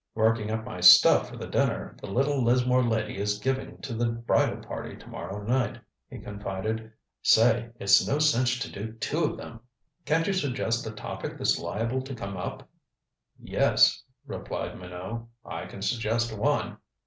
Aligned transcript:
"Working 0.15 0.49
up 0.49 0.65
my 0.65 0.79
stuff 0.81 1.29
for 1.29 1.37
the 1.37 1.45
dinner 1.45 1.95
the 2.01 2.07
little 2.09 2.43
Lismore 2.43 2.81
lady 2.81 3.19
is 3.19 3.37
giving 3.37 3.77
to 3.83 3.93
the 3.93 4.07
bridal 4.07 4.57
party 4.57 4.97
to 4.97 5.07
morrow 5.07 5.43
night," 5.45 5.77
he 6.09 6.17
confided. 6.17 6.91
"Say, 7.21 7.69
it's 7.77 8.07
no 8.07 8.17
cinch 8.17 8.59
to 8.61 8.71
do 8.71 8.93
two 8.93 9.23
of 9.25 9.37
them. 9.37 9.59
Can't 10.05 10.25
you 10.25 10.33
suggest 10.33 10.87
a 10.87 10.91
topic 10.91 11.37
that's 11.37 11.59
liable 11.59 12.01
to 12.01 12.15
come 12.15 12.35
up." 12.35 12.67
"Yes," 13.39 14.01
replied 14.25 14.79
Minot. 14.79 15.21
"I 15.45 15.67
can 15.67 15.83
suggest 15.83 16.35
one. 16.35 16.77